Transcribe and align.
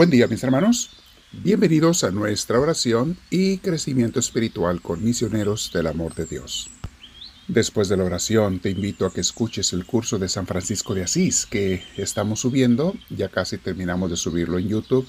Buen 0.00 0.08
día 0.08 0.28
mis 0.28 0.42
hermanos, 0.42 0.88
bienvenidos 1.30 2.04
a 2.04 2.10
nuestra 2.10 2.58
oración 2.58 3.18
y 3.28 3.58
crecimiento 3.58 4.18
espiritual 4.18 4.80
con 4.80 5.04
misioneros 5.04 5.70
del 5.74 5.88
amor 5.88 6.14
de 6.14 6.24
Dios. 6.24 6.70
Después 7.48 7.90
de 7.90 7.98
la 7.98 8.04
oración 8.04 8.60
te 8.60 8.70
invito 8.70 9.04
a 9.04 9.12
que 9.12 9.20
escuches 9.20 9.74
el 9.74 9.84
curso 9.84 10.18
de 10.18 10.30
San 10.30 10.46
Francisco 10.46 10.94
de 10.94 11.02
Asís 11.02 11.44
que 11.44 11.84
estamos 11.98 12.40
subiendo, 12.40 12.94
ya 13.10 13.28
casi 13.28 13.58
terminamos 13.58 14.08
de 14.08 14.16
subirlo 14.16 14.58
en 14.58 14.68
YouTube, 14.68 15.06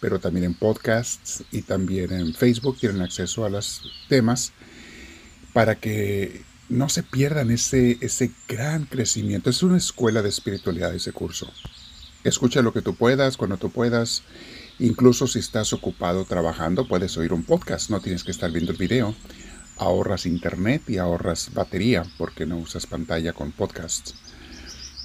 pero 0.00 0.18
también 0.18 0.46
en 0.46 0.54
podcasts 0.54 1.44
y 1.52 1.60
también 1.60 2.10
en 2.14 2.32
Facebook 2.32 2.78
tienen 2.78 3.02
acceso 3.02 3.44
a 3.44 3.50
los 3.50 3.82
temas 4.08 4.54
para 5.52 5.74
que 5.74 6.40
no 6.70 6.88
se 6.88 7.02
pierdan 7.02 7.50
ese, 7.50 7.98
ese 8.00 8.30
gran 8.48 8.86
crecimiento. 8.86 9.50
Es 9.50 9.62
una 9.62 9.76
escuela 9.76 10.22
de 10.22 10.30
espiritualidad 10.30 10.94
ese 10.94 11.12
curso. 11.12 11.52
Escucha 12.24 12.62
lo 12.62 12.72
que 12.72 12.82
tú 12.82 12.94
puedas, 12.94 13.36
cuando 13.36 13.56
tú 13.56 13.70
puedas. 13.70 14.22
Incluso 14.78 15.26
si 15.26 15.40
estás 15.40 15.72
ocupado 15.72 16.24
trabajando, 16.24 16.86
puedes 16.86 17.16
oír 17.16 17.32
un 17.32 17.42
podcast, 17.42 17.90
no 17.90 18.00
tienes 18.00 18.22
que 18.22 18.30
estar 18.30 18.50
viendo 18.50 18.70
el 18.70 18.78
video. 18.78 19.14
Ahorras 19.76 20.26
internet 20.26 20.82
y 20.88 20.98
ahorras 20.98 21.52
batería 21.52 22.04
porque 22.18 22.46
no 22.46 22.58
usas 22.58 22.86
pantalla 22.86 23.32
con 23.32 23.50
podcasts. 23.50 24.14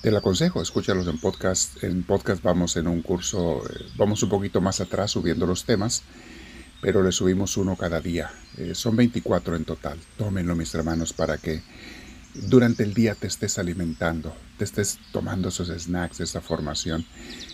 Te 0.04 0.12
lo 0.12 0.20
aconsejo, 0.20 0.62
escúchalos 0.62 1.08
en 1.08 1.20
podcast. 1.20 1.84
En 1.84 2.04
podcast 2.04 2.44
vamos 2.44 2.78
en 2.78 2.88
un 2.88 3.02
curso, 3.02 3.64
eh, 3.68 3.86
vamos 3.98 4.22
un 4.22 4.30
poquito 4.30 4.62
más 4.62 4.80
atrás 4.80 5.12
subiendo 5.12 5.48
los 5.48 5.66
temas, 5.66 6.04
pero 6.82 7.02
le 7.02 7.12
subimos 7.12 7.58
uno 7.58 7.76
cada 7.76 8.00
día. 8.00 8.32
Eh, 8.58 8.76
son 8.76 8.96
24 8.96 9.56
en 9.56 9.66
total. 9.66 9.98
Tómenlo, 10.18 10.56
mis 10.56 10.74
hermanos, 10.76 11.14
para 11.14 11.40
que 11.40 11.64
durante 12.44 12.84
el 12.84 12.94
día 12.94 13.16
te 13.16 13.28
estés 13.28 13.58
alimentando, 13.58 14.36
te 14.58 14.64
estés 14.64 15.00
tomando 15.12 15.50
esos 15.50 15.70
snacks, 15.70 16.20
esa 16.20 16.42
formación. 16.42 17.06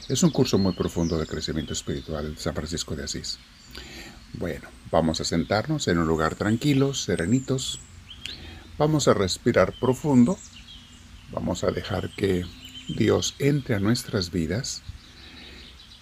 Es 0.09 0.23
un 0.23 0.31
curso 0.31 0.57
muy 0.57 0.73
profundo 0.73 1.17
de 1.17 1.25
crecimiento 1.25 1.73
espiritual 1.73 2.35
de 2.35 2.41
San 2.41 2.53
Francisco 2.53 2.95
de 2.95 3.03
Asís. 3.03 3.39
Bueno, 4.33 4.67
vamos 4.91 5.21
a 5.21 5.25
sentarnos 5.25 5.87
en 5.87 5.97
un 5.99 6.07
lugar 6.07 6.35
tranquilo, 6.35 6.93
serenitos. 6.93 7.79
Vamos 8.77 9.07
a 9.07 9.13
respirar 9.13 9.73
profundo. 9.79 10.37
Vamos 11.31 11.63
a 11.63 11.71
dejar 11.71 12.09
que 12.15 12.45
Dios 12.87 13.35
entre 13.39 13.75
a 13.75 13.79
nuestras 13.79 14.31
vidas 14.31 14.81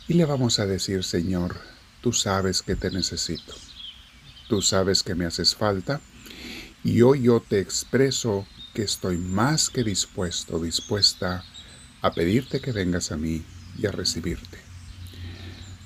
y 0.07 0.15
le 0.15 0.25
vamos 0.25 0.59
a 0.59 0.65
decir, 0.65 1.03
Señor, 1.03 1.55
tú 2.01 2.11
sabes 2.11 2.61
que 2.61 2.75
te 2.75 2.91
necesito. 2.91 3.53
Tú 4.49 4.61
sabes 4.61 5.03
que 5.03 5.15
me 5.15 5.25
haces 5.25 5.55
falta 5.55 6.01
y 6.83 7.01
hoy 7.01 7.23
yo 7.23 7.39
te 7.39 7.59
expreso 7.59 8.45
que 8.73 8.83
estoy 8.83 9.17
más 9.17 9.69
que 9.69 9.83
dispuesto, 9.83 10.59
dispuesta 10.59 11.43
a 12.01 12.13
pedirte 12.13 12.59
que 12.59 12.71
vengas 12.71 13.11
a 13.11 13.17
mí 13.17 13.43
y 13.77 13.85
a 13.85 13.91
recibirte. 13.91 14.57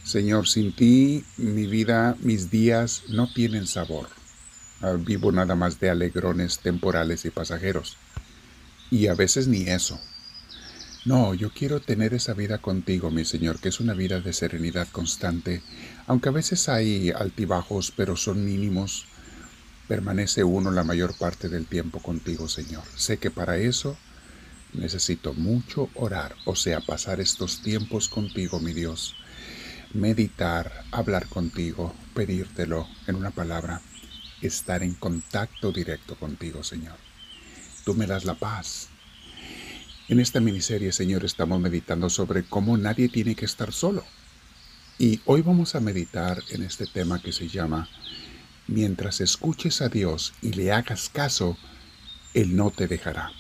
Señor, 0.04 0.48
sin 0.48 0.72
ti 0.72 1.26
mi 1.38 1.66
vida, 1.66 2.16
mis 2.22 2.52
días 2.52 3.04
no 3.10 3.32
tienen 3.34 3.66
sabor. 3.66 4.08
Ah, 4.82 4.98
vivo 5.00 5.32
nada 5.32 5.56
más 5.56 5.80
de 5.80 5.90
alegrones 5.90 6.60
temporales 6.60 7.26
y 7.26 7.32
pasajeros. 7.32 7.98
Y 8.92 9.08
a 9.08 9.16
veces 9.16 9.48
ni 9.48 9.64
eso. 9.64 10.00
No, 11.06 11.34
yo 11.34 11.52
quiero 11.52 11.82
tener 11.82 12.14
esa 12.14 12.34
vida 12.34 12.60
contigo, 12.60 13.12
mi 13.12 13.26
Señor, 13.26 13.60
que 13.60 13.70
es 13.70 13.80
una 13.80 13.94
vida 13.94 14.22
de 14.22 14.34
serenidad 14.34 14.88
constante, 14.92 15.62
aunque 16.08 16.30
a 16.30 16.34
veces 16.34 16.68
hay 16.68 17.12
altibajos, 17.12 17.92
pero 17.96 18.16
son 18.16 18.44
mínimos 18.44 19.06
permanece 19.88 20.44
uno 20.44 20.72
la 20.72 20.84
mayor 20.84 21.18
parte 21.18 21.50
del 21.50 21.66
tiempo 21.66 22.00
contigo, 22.00 22.48
Señor. 22.48 22.84
Sé 22.96 23.18
que 23.18 23.32
para 23.32 23.58
eso 23.58 23.98
necesito 24.74 25.34
mucho 25.34 25.90
orar, 25.96 26.36
o 26.46 26.56
sea, 26.56 26.82
pasar 26.82 27.20
estos 27.20 27.62
tiempos 27.62 28.10
contigo, 28.10 28.60
mi 28.60 28.74
Dios. 28.74 29.16
Meditar, 29.94 30.84
hablar 30.92 31.28
contigo, 31.28 31.96
pedírtelo 32.14 32.88
en 33.08 33.16
una 33.16 33.32
palabra, 33.32 33.82
estar 34.42 34.84
en 34.84 34.94
contacto 34.94 35.72
directo 35.72 36.16
contigo, 36.16 36.64
Señor. 36.64 36.98
Tú 37.84 37.94
me 37.94 38.08
das 38.08 38.26
la 38.26 38.36
paz. 38.36 38.90
En 40.08 40.20
esta 40.20 40.40
miniserie, 40.40 40.92
Señor, 40.92 41.24
estamos 41.24 41.60
meditando 41.60 42.10
sobre 42.10 42.44
cómo 42.44 42.78
nadie 42.78 43.10
tiene 43.10 43.36
que 43.36 43.46
estar 43.46 43.72
solo. 43.72 44.04
Y 44.98 45.20
hoy 45.26 45.42
vamos 45.42 45.76
a 45.76 45.80
meditar 45.80 46.42
en 46.50 46.64
este 46.64 46.86
tema 46.88 47.22
que 47.22 47.32
se 47.32 47.48
llama 47.48 47.90
mientras 48.68 49.22
escuches 49.22 49.82
a 49.82 49.90
Dios 49.90 50.34
y 50.42 50.54
le 50.54 50.72
hagas 50.72 51.10
caso, 51.10 51.58
Él 52.34 52.56
no 52.56 52.72
te 52.72 52.88
dejará. 52.88 53.32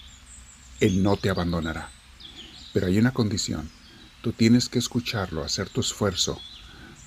Él 0.79 1.03
no 1.03 1.17
te 1.17 1.29
abandonará. 1.29 1.89
Pero 2.73 2.87
hay 2.87 2.97
una 2.97 3.13
condición. 3.13 3.69
Tú 4.21 4.33
tienes 4.33 4.69
que 4.69 4.79
escucharlo, 4.79 5.43
hacer 5.43 5.69
tu 5.69 5.81
esfuerzo, 5.81 6.41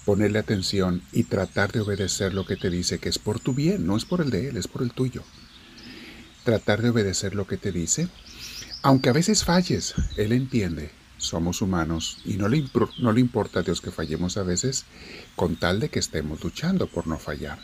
ponerle 0.04 0.38
atención 0.38 1.02
y 1.12 1.24
tratar 1.24 1.72
de 1.72 1.80
obedecer 1.80 2.32
lo 2.32 2.46
que 2.46 2.56
te 2.56 2.70
dice, 2.70 2.98
que 2.98 3.08
es 3.08 3.18
por 3.18 3.40
tu 3.40 3.54
bien, 3.54 3.86
no 3.86 3.96
es 3.96 4.04
por 4.04 4.20
el 4.20 4.30
de 4.30 4.48
Él, 4.48 4.56
es 4.56 4.68
por 4.68 4.82
el 4.82 4.92
tuyo. 4.92 5.22
Tratar 6.44 6.80
de 6.80 6.90
obedecer 6.90 7.34
lo 7.34 7.46
que 7.46 7.56
te 7.56 7.72
dice, 7.72 8.08
aunque 8.82 9.10
a 9.10 9.12
veces 9.12 9.44
falles, 9.44 9.94
Él 10.16 10.32
entiende. 10.32 10.90
Somos 11.18 11.62
humanos 11.62 12.18
y 12.24 12.34
no 12.34 12.48
le, 12.48 12.64
no 13.00 13.12
le 13.12 13.20
importa 13.20 13.60
a 13.60 13.62
Dios 13.64 13.80
que 13.80 13.90
fallemos 13.90 14.36
a 14.36 14.44
veces, 14.44 14.84
con 15.34 15.56
tal 15.56 15.80
de 15.80 15.88
que 15.88 15.98
estemos 15.98 16.42
luchando 16.44 16.86
por 16.86 17.08
no 17.08 17.18
fallar 17.18 17.58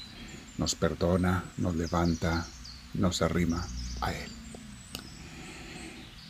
nos 0.58 0.74
perdona, 0.74 1.44
nos 1.56 1.76
levanta, 1.76 2.46
nos 2.94 3.22
arrima 3.22 3.66
a 4.00 4.12
Él. 4.12 4.30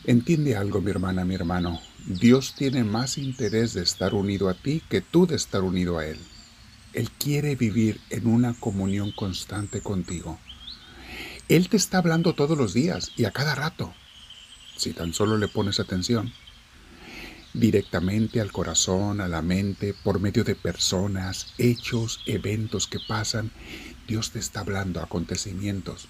Entiende 0.04 0.56
algo, 0.56 0.80
mi 0.80 0.90
hermana, 0.90 1.24
mi 1.24 1.34
hermano. 1.34 1.80
Dios 2.06 2.54
tiene 2.54 2.84
más 2.84 3.16
interés 3.16 3.72
de 3.72 3.82
estar 3.82 4.14
unido 4.14 4.48
a 4.48 4.54
ti 4.54 4.82
que 4.88 5.00
tú 5.00 5.26
de 5.26 5.36
estar 5.36 5.62
unido 5.62 5.98
a 5.98 6.06
Él. 6.06 6.18
Él 6.92 7.10
quiere 7.10 7.56
vivir 7.56 8.00
en 8.10 8.26
una 8.26 8.54
comunión 8.54 9.12
constante 9.12 9.80
contigo. 9.80 10.38
Él 11.48 11.68
te 11.68 11.76
está 11.76 11.98
hablando 11.98 12.34
todos 12.34 12.56
los 12.56 12.74
días 12.74 13.12
y 13.16 13.24
a 13.24 13.30
cada 13.30 13.54
rato, 13.54 13.92
si 14.76 14.92
tan 14.92 15.12
solo 15.12 15.38
le 15.38 15.48
pones 15.48 15.80
atención 15.80 16.32
directamente 17.54 18.40
al 18.40 18.52
corazón, 18.52 19.20
a 19.20 19.28
la 19.28 19.40
mente, 19.40 19.94
por 19.94 20.20
medio 20.20 20.44
de 20.44 20.56
personas, 20.56 21.54
hechos, 21.56 22.20
eventos 22.26 22.86
que 22.86 22.98
pasan. 22.98 23.50
Dios 24.06 24.30
te 24.30 24.38
está 24.38 24.60
hablando, 24.60 25.00
acontecimientos. 25.00 26.08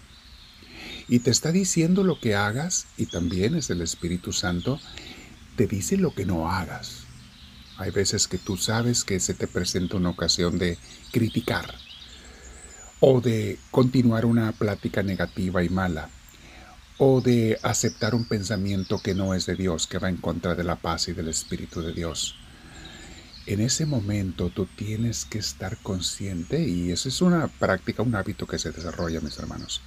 Y 1.08 1.20
te 1.20 1.30
está 1.30 1.52
diciendo 1.52 2.02
lo 2.02 2.20
que 2.20 2.34
hagas, 2.34 2.86
y 2.96 3.06
también 3.06 3.54
es 3.54 3.70
el 3.70 3.80
Espíritu 3.80 4.32
Santo, 4.32 4.80
te 5.56 5.66
dice 5.66 5.96
lo 5.96 6.14
que 6.14 6.26
no 6.26 6.50
hagas. 6.50 7.04
Hay 7.76 7.90
veces 7.90 8.28
que 8.28 8.38
tú 8.38 8.56
sabes 8.56 9.04
que 9.04 9.20
se 9.20 9.34
te 9.34 9.46
presenta 9.46 9.96
una 9.96 10.10
ocasión 10.10 10.58
de 10.58 10.78
criticar 11.12 11.74
o 13.00 13.20
de 13.20 13.58
continuar 13.70 14.24
una 14.24 14.52
plática 14.52 15.02
negativa 15.02 15.62
y 15.62 15.68
mala 15.68 16.08
o 16.98 17.20
de 17.20 17.58
aceptar 17.62 18.14
un 18.14 18.24
pensamiento 18.24 19.00
que 19.00 19.14
no 19.14 19.34
es 19.34 19.46
de 19.46 19.56
Dios, 19.56 19.86
que 19.86 19.98
va 19.98 20.08
en 20.08 20.16
contra 20.16 20.54
de 20.54 20.64
la 20.64 20.76
paz 20.76 21.08
y 21.08 21.12
del 21.12 21.28
Espíritu 21.28 21.82
de 21.82 21.92
Dios. 21.92 22.36
En 23.46 23.60
ese 23.60 23.84
momento 23.84 24.48
tú 24.48 24.66
tienes 24.66 25.26
que 25.26 25.38
estar 25.38 25.76
consciente 25.78 26.66
y 26.66 26.90
eso 26.90 27.08
es 27.08 27.20
una 27.20 27.48
práctica, 27.48 28.02
un 28.02 28.14
hábito 28.14 28.46
que 28.46 28.58
se 28.58 28.72
desarrolla, 28.72 29.20
mis 29.20 29.38
hermanos. 29.38 29.82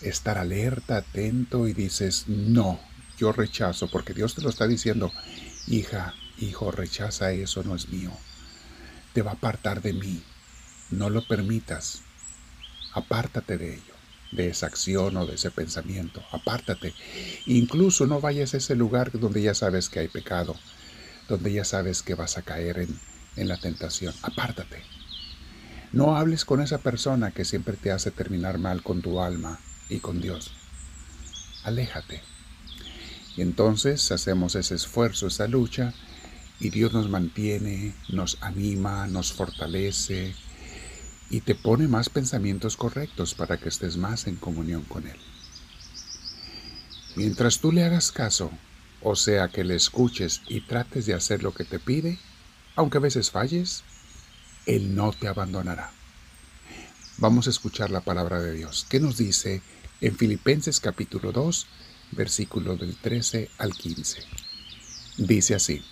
Estar 0.00 0.38
alerta, 0.38 0.96
atento 0.96 1.68
y 1.68 1.72
dices, 1.72 2.24
no, 2.26 2.80
yo 3.18 3.30
rechazo, 3.30 3.88
porque 3.88 4.14
Dios 4.14 4.34
te 4.34 4.42
lo 4.42 4.50
está 4.50 4.66
diciendo, 4.66 5.12
hija, 5.68 6.14
hijo, 6.38 6.72
rechaza 6.72 7.30
eso, 7.30 7.62
no 7.62 7.76
es 7.76 7.88
mío. 7.88 8.10
Te 9.12 9.22
va 9.22 9.32
a 9.32 9.34
apartar 9.34 9.80
de 9.80 9.92
mí. 9.92 10.22
No 10.90 11.10
lo 11.10 11.26
permitas. 11.26 12.02
Apártate 12.92 13.58
de 13.58 13.74
ello 13.74 13.94
de 14.32 14.48
esa 14.48 14.66
acción 14.66 15.16
o 15.16 15.26
de 15.26 15.36
ese 15.36 15.50
pensamiento. 15.50 16.22
Apártate. 16.32 16.92
Incluso 17.46 18.06
no 18.06 18.20
vayas 18.20 18.54
a 18.54 18.56
ese 18.56 18.74
lugar 18.74 19.12
donde 19.12 19.42
ya 19.42 19.54
sabes 19.54 19.88
que 19.88 20.00
hay 20.00 20.08
pecado, 20.08 20.56
donde 21.28 21.52
ya 21.52 21.64
sabes 21.64 22.02
que 22.02 22.14
vas 22.14 22.38
a 22.38 22.42
caer 22.42 22.78
en, 22.78 22.98
en 23.36 23.48
la 23.48 23.56
tentación. 23.56 24.14
Apártate. 24.22 24.82
No 25.92 26.16
hables 26.16 26.44
con 26.44 26.60
esa 26.60 26.78
persona 26.78 27.30
que 27.30 27.44
siempre 27.44 27.76
te 27.76 27.92
hace 27.92 28.10
terminar 28.10 28.58
mal 28.58 28.82
con 28.82 29.00
tu 29.00 29.20
alma 29.20 29.60
y 29.88 30.00
con 30.00 30.20
Dios. 30.20 30.52
Aléjate. 31.62 32.22
Y 33.36 33.42
entonces 33.42 34.12
hacemos 34.12 34.54
ese 34.54 34.74
esfuerzo, 34.74 35.26
esa 35.26 35.48
lucha, 35.48 35.94
y 36.60 36.70
Dios 36.70 36.92
nos 36.92 37.08
mantiene, 37.08 37.94
nos 38.08 38.38
anima, 38.40 39.06
nos 39.06 39.32
fortalece, 39.32 40.34
y 41.30 41.40
te 41.40 41.54
pone 41.54 41.88
más 41.88 42.10
pensamientos 42.10 42.76
correctos 42.76 43.34
para 43.34 43.56
que 43.56 43.68
estés 43.68 43.96
más 43.96 44.26
en 44.26 44.36
comunión 44.36 44.82
con 44.82 45.06
Él. 45.06 45.16
Mientras 47.16 47.60
tú 47.60 47.72
le 47.72 47.84
hagas 47.84 48.12
caso, 48.12 48.50
o 49.04 49.14
sea 49.14 49.48
que 49.48 49.62
le 49.62 49.76
escuches 49.76 50.42
y 50.48 50.62
trates 50.62 51.06
de 51.06 51.14
hacer 51.14 51.44
lo 51.44 51.54
que 51.54 51.64
te 51.64 51.78
pide, 51.78 52.18
aunque 52.74 52.98
a 52.98 53.02
veces 53.02 53.30
falles, 53.30 53.84
Él 54.66 54.96
no 54.96 55.12
te 55.12 55.28
abandonará. 55.28 55.92
Vamos 57.18 57.46
a 57.46 57.50
escuchar 57.50 57.90
la 57.90 58.00
palabra 58.00 58.40
de 58.40 58.52
Dios. 58.52 58.86
¿Qué 58.88 58.98
nos 58.98 59.16
dice 59.16 59.62
en 60.00 60.16
Filipenses 60.16 60.80
capítulo 60.80 61.30
2, 61.30 61.66
versículo 62.10 62.76
del 62.76 62.96
13 62.96 63.50
al 63.58 63.72
15? 63.72 64.24
Dice 65.18 65.54
así, 65.54 65.84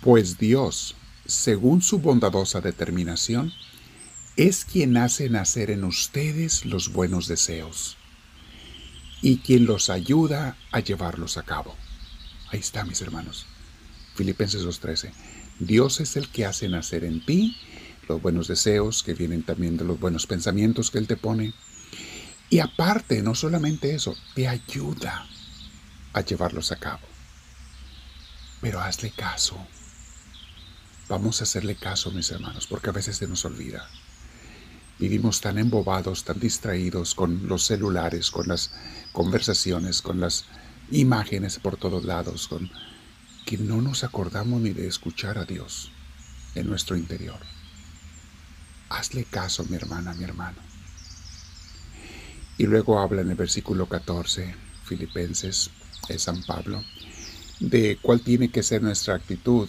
pues 0.00 0.36
Dios 0.38 0.96
según 1.30 1.80
su 1.80 2.00
bondadosa 2.00 2.60
determinación, 2.60 3.52
es 4.36 4.64
quien 4.64 4.96
hace 4.96 5.30
nacer 5.30 5.70
en 5.70 5.84
ustedes 5.84 6.64
los 6.64 6.92
buenos 6.92 7.28
deseos 7.28 7.96
y 9.22 9.38
quien 9.38 9.66
los 9.66 9.90
ayuda 9.90 10.56
a 10.72 10.80
llevarlos 10.80 11.36
a 11.36 11.42
cabo. 11.42 11.76
Ahí 12.50 12.60
está, 12.60 12.84
mis 12.84 13.00
hermanos. 13.00 13.46
Filipenses 14.14 14.64
2.13. 14.64 15.12
Dios 15.60 16.00
es 16.00 16.16
el 16.16 16.28
que 16.28 16.46
hace 16.46 16.68
nacer 16.68 17.04
en 17.04 17.24
ti 17.24 17.56
los 18.08 18.20
buenos 18.20 18.48
deseos 18.48 19.02
que 19.02 19.14
vienen 19.14 19.42
también 19.44 19.76
de 19.76 19.84
los 19.84 20.00
buenos 20.00 20.26
pensamientos 20.26 20.90
que 20.90 20.98
Él 20.98 21.06
te 21.06 21.16
pone. 21.16 21.54
Y 22.48 22.58
aparte, 22.58 23.22
no 23.22 23.34
solamente 23.34 23.94
eso, 23.94 24.16
te 24.34 24.48
ayuda 24.48 25.26
a 26.12 26.20
llevarlos 26.22 26.72
a 26.72 26.76
cabo. 26.76 27.06
Pero 28.60 28.80
hazle 28.80 29.10
caso. 29.12 29.56
Vamos 31.08 31.40
a 31.40 31.44
hacerle 31.44 31.76
caso, 31.76 32.10
mis 32.10 32.30
hermanos, 32.30 32.66
porque 32.66 32.90
a 32.90 32.92
veces 32.92 33.16
se 33.16 33.28
nos 33.28 33.44
olvida. 33.44 33.88
Vivimos 34.98 35.40
tan 35.40 35.58
embobados, 35.58 36.24
tan 36.24 36.40
distraídos 36.40 37.14
con 37.14 37.46
los 37.46 37.64
celulares, 37.64 38.30
con 38.30 38.48
las 38.48 38.72
conversaciones, 39.12 40.02
con 40.02 40.20
las 40.20 40.44
imágenes 40.90 41.58
por 41.58 41.76
todos 41.76 42.04
lados, 42.04 42.48
con 42.48 42.70
que 43.46 43.58
no 43.58 43.80
nos 43.82 44.04
acordamos 44.04 44.60
ni 44.60 44.70
de 44.70 44.86
escuchar 44.86 45.38
a 45.38 45.44
Dios 45.44 45.90
en 46.54 46.68
nuestro 46.68 46.96
interior. 46.96 47.38
Hazle 48.88 49.24
caso, 49.24 49.64
mi 49.64 49.76
hermana, 49.76 50.14
mi 50.14 50.24
hermano. 50.24 50.58
Y 52.58 52.66
luego 52.66 53.00
habla 53.00 53.22
en 53.22 53.30
el 53.30 53.36
versículo 53.36 53.86
14, 53.86 54.54
Filipenses, 54.84 55.70
es 56.08 56.22
San 56.22 56.42
Pablo, 56.42 56.82
de 57.60 57.98
cuál 58.02 58.20
tiene 58.20 58.50
que 58.50 58.62
ser 58.62 58.82
nuestra 58.82 59.14
actitud 59.14 59.68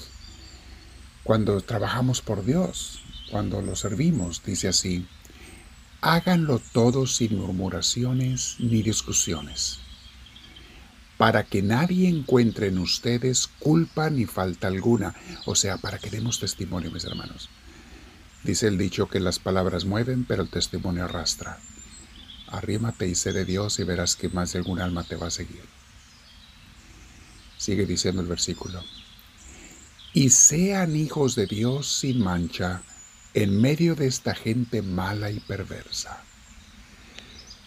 cuando 1.23 1.61
trabajamos 1.61 2.21
por 2.21 2.43
Dios, 2.43 3.01
cuando 3.29 3.61
lo 3.61 3.75
servimos. 3.75 4.43
Dice 4.43 4.67
así, 4.67 5.07
háganlo 6.01 6.59
todo 6.73 7.05
sin 7.05 7.37
murmuraciones 7.37 8.55
ni 8.59 8.81
discusiones, 8.81 9.79
para 11.21 11.43
que 11.43 11.61
nadie 11.61 12.09
encuentre 12.09 12.69
en 12.69 12.79
ustedes 12.79 13.45
culpa 13.45 14.09
ni 14.09 14.25
falta 14.25 14.65
alguna, 14.65 15.13
o 15.45 15.53
sea, 15.53 15.77
para 15.77 15.99
que 15.99 16.09
demos 16.09 16.39
testimonio, 16.39 16.89
mis 16.89 17.05
hermanos. 17.05 17.47
Dice 18.43 18.67
el 18.67 18.79
dicho 18.79 19.07
que 19.07 19.19
las 19.19 19.37
palabras 19.37 19.85
mueven, 19.85 20.25
pero 20.25 20.41
el 20.41 20.49
testimonio 20.49 21.05
arrastra. 21.05 21.59
Arrímate 22.47 23.07
y 23.07 23.13
sé 23.13 23.33
de 23.33 23.45
Dios 23.45 23.77
y 23.77 23.83
verás 23.83 24.15
que 24.15 24.29
más 24.29 24.51
de 24.51 24.57
algún 24.57 24.79
alma 24.81 25.03
te 25.03 25.15
va 25.15 25.27
a 25.27 25.29
seguir. 25.29 25.61
Sigue 27.55 27.85
diciendo 27.85 28.23
el 28.23 28.27
versículo. 28.27 28.83
Y 30.15 30.31
sean 30.31 30.95
hijos 30.95 31.35
de 31.35 31.45
Dios 31.45 31.99
sin 31.99 32.19
mancha 32.23 32.81
en 33.35 33.61
medio 33.61 33.93
de 33.93 34.07
esta 34.07 34.33
gente 34.33 34.81
mala 34.81 35.29
y 35.29 35.39
perversa. 35.39 36.23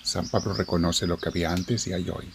San 0.03 0.29
Pablo 0.29 0.55
reconoce 0.55 1.07
lo 1.07 1.19
que 1.19 1.29
había 1.29 1.53
antes 1.53 1.87
y 1.87 1.93
hay 1.93 2.11
hoy. 2.11 2.29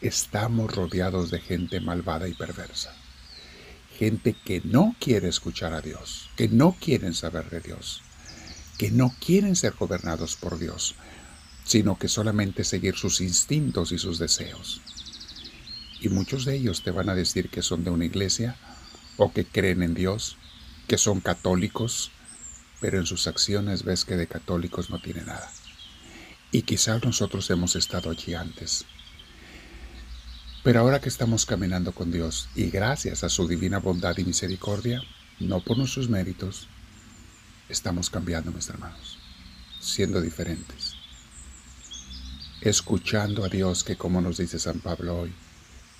Estamos 0.00 0.74
rodeados 0.74 1.30
de 1.30 1.40
gente 1.40 1.80
malvada 1.80 2.28
y 2.28 2.34
perversa 2.34 2.94
gente 4.00 4.32
que 4.32 4.62
no 4.64 4.96
quiere 4.98 5.28
escuchar 5.28 5.74
a 5.74 5.82
Dios, 5.82 6.30
que 6.34 6.48
no 6.48 6.74
quieren 6.80 7.12
saber 7.12 7.50
de 7.50 7.60
Dios, 7.60 8.00
que 8.78 8.90
no 8.90 9.14
quieren 9.20 9.56
ser 9.56 9.74
gobernados 9.74 10.36
por 10.36 10.58
Dios, 10.58 10.94
sino 11.66 11.98
que 11.98 12.08
solamente 12.08 12.64
seguir 12.64 12.96
sus 12.96 13.20
instintos 13.20 13.92
y 13.92 13.98
sus 13.98 14.18
deseos. 14.18 14.80
Y 16.00 16.08
muchos 16.08 16.46
de 16.46 16.56
ellos 16.56 16.82
te 16.82 16.92
van 16.92 17.10
a 17.10 17.14
decir 17.14 17.50
que 17.50 17.60
son 17.60 17.84
de 17.84 17.90
una 17.90 18.06
iglesia 18.06 18.56
o 19.18 19.34
que 19.34 19.44
creen 19.44 19.82
en 19.82 19.92
Dios, 19.92 20.38
que 20.88 20.96
son 20.96 21.20
católicos, 21.20 22.10
pero 22.80 22.98
en 22.98 23.04
sus 23.04 23.26
acciones 23.26 23.82
ves 23.82 24.06
que 24.06 24.16
de 24.16 24.26
católicos 24.26 24.88
no 24.88 24.98
tiene 25.02 25.24
nada. 25.24 25.52
Y 26.52 26.62
quizás 26.62 27.04
nosotros 27.04 27.50
hemos 27.50 27.76
estado 27.76 28.08
allí 28.08 28.32
antes. 28.32 28.86
Pero 30.62 30.80
ahora 30.80 31.00
que 31.00 31.08
estamos 31.08 31.46
caminando 31.46 31.92
con 31.92 32.12
Dios 32.12 32.50
y 32.54 32.70
gracias 32.70 33.24
a 33.24 33.30
su 33.30 33.48
divina 33.48 33.78
bondad 33.78 34.18
y 34.18 34.24
misericordia, 34.24 35.02
no 35.38 35.60
por 35.60 35.78
nuestros 35.78 36.10
méritos, 36.10 36.68
estamos 37.70 38.10
cambiando, 38.10 38.52
mis 38.52 38.68
hermanos, 38.68 39.18
siendo 39.80 40.20
diferentes. 40.20 40.96
Escuchando 42.60 43.42
a 43.42 43.48
Dios 43.48 43.84
que, 43.84 43.96
como 43.96 44.20
nos 44.20 44.36
dice 44.36 44.58
San 44.58 44.80
Pablo 44.80 45.20
hoy, 45.20 45.32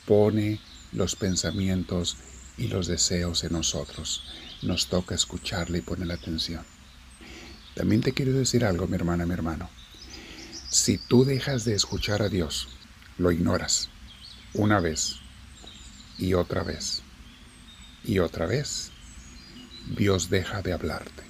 pone 0.05 0.61
los 0.93 1.17
pensamientos 1.17 2.19
y 2.59 2.69
los 2.69 2.87
deseos 2.87 3.45
en 3.45 3.55
nosotros. 3.55 4.25
Nos 4.61 4.89
toca 4.89 5.15
escucharle 5.15 5.79
y 5.79 5.83
poner 5.83 6.12
atención. 6.12 6.67
También 7.75 8.03
te 8.03 8.12
quiero 8.12 8.35
decir 8.35 8.67
algo, 8.67 8.87
mi 8.87 8.97
hermana, 8.97 9.25
mi 9.25 9.33
hermano. 9.33 9.71
Si 10.69 10.99
tú 10.99 11.25
dejas 11.25 11.65
de 11.65 11.75
escuchar 11.75 12.21
a 12.21 12.29
Dios, 12.29 12.69
lo 13.17 13.33
ignoras, 13.33 13.89
una 14.55 14.81
vez 14.81 15.17
y 16.19 16.35
otra 16.35 16.62
vez 16.62 17.02
y 18.05 18.19
otra 18.19 18.47
vez, 18.47 18.91
Dios 19.97 20.31
deja 20.31 20.62
de 20.62 20.73
hablarte. 20.73 21.23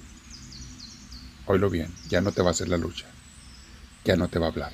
Oílo 1.45 1.69
bien, 1.69 1.93
ya 2.09 2.21
no 2.21 2.31
te 2.31 2.41
va 2.41 2.49
a 2.49 2.51
hacer 2.51 2.69
la 2.69 2.77
lucha, 2.77 3.07
ya 4.05 4.15
no 4.15 4.29
te 4.29 4.39
va 4.39 4.47
a 4.47 4.49
hablar, 4.49 4.71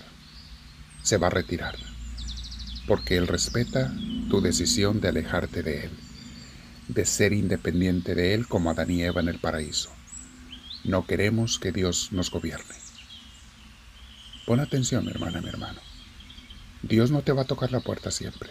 se 1.02 1.18
va 1.18 1.28
a 1.28 1.32
retirar, 1.32 1.76
porque 2.88 3.18
Él 3.18 3.28
respeta 3.28 3.94
tu 4.30 4.42
decisión 4.42 5.02
de 5.02 5.08
alejarte 5.08 5.64
de 5.64 5.86
Él, 5.86 5.92
de 6.88 7.06
ser 7.06 7.34
independiente 7.34 8.16
de 8.16 8.34
Él 8.34 8.48
como 8.48 8.70
Adán 8.70 8.92
y 8.92 9.02
Eva 9.02 9.22
en 9.22 9.30
el 9.30 9.40
paraíso. 9.40 9.92
No 10.84 11.06
queremos 11.06 11.60
que 11.60 11.72
Dios 11.72 12.10
nos 12.12 12.30
gobierne. 12.30 12.76
Pon 14.46 14.60
atención, 14.60 15.04
mi 15.04 15.12
hermana, 15.12 15.42
mi 15.42 15.50
hermano. 15.50 15.82
Dios 16.84 17.12
no 17.12 17.22
te 17.22 17.32
va 17.32 17.44
a 17.44 17.48
tocar 17.48 17.72
la 17.72 17.80
puerta 17.80 18.12
siempre. 18.12 18.50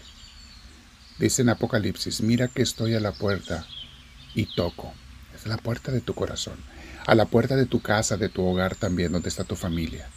Dice 1.19 1.43
en 1.43 1.49
Apocalipsis, 1.49 2.20
mira 2.20 2.49
que 2.49 2.62
estoy 2.62 2.94
a 2.94 3.00
la 3.00 3.12
puerta 3.12 3.67
y 4.34 4.46
toco. 4.55 4.93
Es 5.34 5.46
la 5.46 5.56
puerta 5.56 5.93
de 5.93 6.01
tu 6.01 6.15
corazón, 6.15 6.58
a 7.06 7.15
la 7.15 7.27
puerta 7.27 7.56
de 7.56 7.67
tu 7.67 7.81
casa, 7.81 8.17
de 8.17 8.29
tu 8.29 8.44
hogar 8.44 8.74
también, 8.74 9.12
donde 9.12 9.29
está 9.29 9.44
tu 9.44 9.56
familia. 9.56 10.08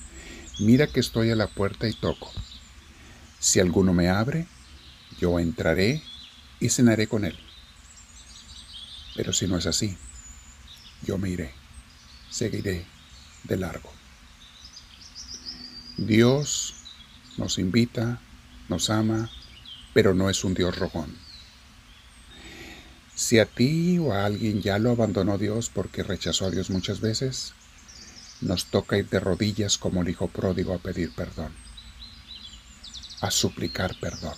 Mira 0.60 0.88
que 0.88 1.00
estoy 1.00 1.30
a 1.32 1.36
la 1.36 1.48
puerta 1.48 1.88
y 1.88 1.94
toco. 1.94 2.32
Si 3.40 3.60
alguno 3.60 3.94
me 3.94 4.10
abre, 4.10 4.48
yo 5.20 5.40
entraré 5.40 6.04
y 6.60 6.70
cenaré 6.70 7.08
con 7.08 7.24
él. 7.24 7.38
Pero 9.16 9.32
si 9.32 9.48
no 9.48 9.58
es 9.58 9.66
así, 9.66 9.98
yo 11.04 11.18
me 11.18 11.30
iré, 11.30 11.54
seguiré 12.30 12.86
de 13.44 13.58
largo. 13.58 13.92
Dios 15.98 16.76
nos 17.40 17.58
invita, 17.58 18.20
nos 18.68 18.90
ama, 18.90 19.32
pero 19.94 20.14
no 20.14 20.30
es 20.30 20.44
un 20.44 20.54
Dios 20.54 20.78
rogón. 20.78 21.16
Si 23.16 23.40
a 23.40 23.46
ti 23.46 23.98
o 23.98 24.14
a 24.14 24.26
alguien 24.26 24.62
ya 24.62 24.78
lo 24.78 24.92
abandonó 24.92 25.38
Dios 25.38 25.70
porque 25.74 26.04
rechazó 26.04 26.46
a 26.46 26.52
Dios 26.52 26.70
muchas 26.70 27.02
veces, 27.02 27.54
nos 28.42 28.66
toca 28.66 28.98
ir 28.98 29.10
de 29.10 29.20
rodillas 29.20 29.78
como 29.78 30.02
el 30.02 30.10
hijo 30.10 30.28
pródigo 30.28 30.74
a 30.74 30.78
pedir 30.78 31.14
perdón, 31.16 31.52
a 33.22 33.32
suplicar 33.32 33.96
perdón. 34.00 34.36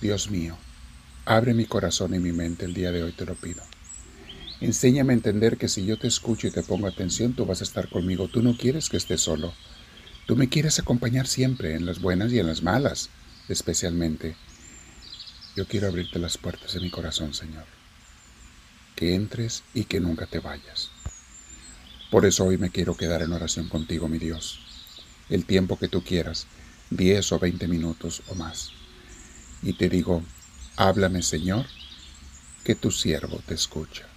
Dios 0.00 0.30
mío, 0.30 0.56
abre 1.24 1.54
mi 1.54 1.66
corazón 1.66 2.14
y 2.14 2.18
mi 2.18 2.32
mente 2.32 2.64
el 2.64 2.74
día 2.74 2.90
de 2.90 3.02
hoy, 3.02 3.12
te 3.12 3.26
lo 3.26 3.34
pido. 3.34 3.62
Enséñame 4.60 5.12
a 5.12 5.16
entender 5.16 5.56
que 5.56 5.68
si 5.68 5.86
yo 5.86 5.98
te 5.98 6.06
escucho 6.06 6.46
y 6.46 6.50
te 6.50 6.62
pongo 6.62 6.86
atención, 6.86 7.32
tú 7.32 7.46
vas 7.46 7.60
a 7.60 7.64
estar 7.64 7.88
conmigo. 7.88 8.28
Tú 8.28 8.42
no 8.42 8.56
quieres 8.56 8.88
que 8.88 8.98
esté 8.98 9.16
solo. 9.16 9.54
Tú 10.26 10.36
me 10.36 10.48
quieres 10.48 10.78
acompañar 10.78 11.26
siempre, 11.26 11.74
en 11.74 11.86
las 11.86 12.00
buenas 12.00 12.32
y 12.32 12.38
en 12.38 12.46
las 12.46 12.62
malas, 12.62 13.10
especialmente. 13.48 14.36
Yo 15.56 15.66
quiero 15.66 15.88
abrirte 15.88 16.18
las 16.18 16.38
puertas 16.38 16.74
de 16.74 16.80
mi 16.80 16.90
corazón, 16.90 17.34
Señor. 17.34 17.64
Que 18.94 19.14
entres 19.14 19.64
y 19.74 19.84
que 19.84 20.00
nunca 20.00 20.26
te 20.26 20.38
vayas. 20.38 20.90
Por 22.10 22.26
eso 22.26 22.44
hoy 22.44 22.58
me 22.58 22.70
quiero 22.70 22.96
quedar 22.96 23.22
en 23.22 23.32
oración 23.32 23.68
contigo, 23.68 24.08
mi 24.08 24.18
Dios. 24.18 24.60
El 25.28 25.46
tiempo 25.46 25.78
que 25.78 25.88
tú 25.88 26.02
quieras, 26.02 26.46
diez 26.90 27.30
o 27.32 27.38
veinte 27.38 27.68
minutos 27.68 28.22
o 28.28 28.34
más. 28.34 28.72
Y 29.62 29.74
te 29.74 29.88
digo, 29.88 30.22
háblame, 30.76 31.22
Señor, 31.22 31.66
que 32.64 32.74
tu 32.74 32.90
siervo 32.90 33.42
te 33.46 33.54
escucha. 33.54 34.09